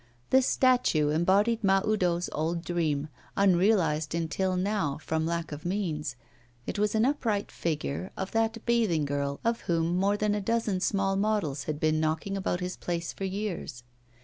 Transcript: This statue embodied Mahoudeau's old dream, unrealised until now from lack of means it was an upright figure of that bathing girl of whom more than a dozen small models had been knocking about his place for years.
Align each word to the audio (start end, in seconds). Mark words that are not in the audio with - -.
This 0.31 0.47
statue 0.47 1.09
embodied 1.09 1.61
Mahoudeau's 1.63 2.27
old 2.33 2.63
dream, 2.65 3.07
unrealised 3.37 4.15
until 4.15 4.57
now 4.57 4.97
from 4.97 5.27
lack 5.27 5.51
of 5.51 5.63
means 5.63 6.15
it 6.65 6.79
was 6.79 6.95
an 6.95 7.05
upright 7.05 7.51
figure 7.51 8.09
of 8.17 8.31
that 8.31 8.65
bathing 8.65 9.05
girl 9.05 9.39
of 9.45 9.61
whom 9.69 9.95
more 9.95 10.17
than 10.17 10.33
a 10.33 10.41
dozen 10.41 10.79
small 10.79 11.15
models 11.15 11.65
had 11.65 11.79
been 11.79 11.99
knocking 11.99 12.35
about 12.35 12.61
his 12.61 12.77
place 12.77 13.13
for 13.13 13.25
years. 13.25 13.83